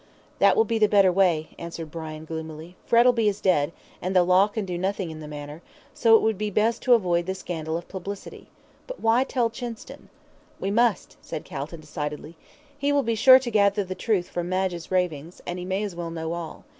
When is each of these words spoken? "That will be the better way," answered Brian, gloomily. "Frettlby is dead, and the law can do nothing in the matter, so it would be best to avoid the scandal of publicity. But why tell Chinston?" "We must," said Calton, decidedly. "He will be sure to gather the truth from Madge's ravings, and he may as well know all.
"That 0.39 0.55
will 0.55 0.65
be 0.65 0.79
the 0.79 0.89
better 0.89 1.11
way," 1.11 1.49
answered 1.59 1.91
Brian, 1.91 2.25
gloomily. 2.25 2.75
"Frettlby 2.87 3.27
is 3.27 3.39
dead, 3.39 3.71
and 4.01 4.15
the 4.15 4.23
law 4.23 4.47
can 4.47 4.65
do 4.65 4.75
nothing 4.75 5.11
in 5.11 5.19
the 5.19 5.27
matter, 5.27 5.61
so 5.93 6.15
it 6.15 6.23
would 6.23 6.39
be 6.39 6.49
best 6.49 6.81
to 6.81 6.95
avoid 6.95 7.27
the 7.27 7.35
scandal 7.35 7.77
of 7.77 7.87
publicity. 7.87 8.47
But 8.87 8.99
why 8.99 9.23
tell 9.23 9.51
Chinston?" 9.51 10.09
"We 10.59 10.71
must," 10.71 11.17
said 11.21 11.45
Calton, 11.45 11.81
decidedly. 11.81 12.35
"He 12.75 12.91
will 12.91 13.03
be 13.03 13.13
sure 13.13 13.37
to 13.37 13.51
gather 13.51 13.83
the 13.83 13.93
truth 13.93 14.29
from 14.29 14.49
Madge's 14.49 14.89
ravings, 14.89 15.39
and 15.45 15.59
he 15.59 15.65
may 15.65 15.83
as 15.83 15.95
well 15.95 16.09
know 16.09 16.33
all. 16.33 16.65